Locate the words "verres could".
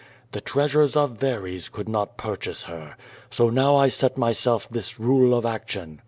1.19-1.87